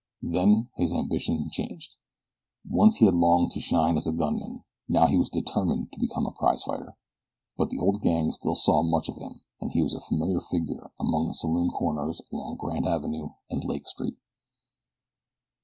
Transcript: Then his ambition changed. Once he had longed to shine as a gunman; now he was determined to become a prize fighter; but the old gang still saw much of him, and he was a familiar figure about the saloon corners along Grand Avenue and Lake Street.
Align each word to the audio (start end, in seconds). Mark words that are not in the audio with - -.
Then 0.23 0.69
his 0.77 0.91
ambition 0.91 1.51
changed. 1.51 1.95
Once 2.67 2.95
he 2.95 3.05
had 3.05 3.13
longed 3.13 3.51
to 3.51 3.59
shine 3.59 3.97
as 3.97 4.07
a 4.07 4.11
gunman; 4.11 4.63
now 4.87 5.05
he 5.05 5.15
was 5.15 5.29
determined 5.29 5.91
to 5.93 5.99
become 5.99 6.25
a 6.25 6.31
prize 6.31 6.63
fighter; 6.63 6.97
but 7.55 7.69
the 7.69 7.77
old 7.77 8.01
gang 8.01 8.31
still 8.31 8.55
saw 8.55 8.81
much 8.81 9.09
of 9.09 9.17
him, 9.17 9.41
and 9.59 9.73
he 9.73 9.83
was 9.83 9.93
a 9.93 9.99
familiar 9.99 10.39
figure 10.39 10.89
about 10.99 11.27
the 11.27 11.35
saloon 11.35 11.69
corners 11.69 12.19
along 12.33 12.55
Grand 12.57 12.87
Avenue 12.87 13.29
and 13.51 13.63
Lake 13.63 13.87
Street. 13.87 14.17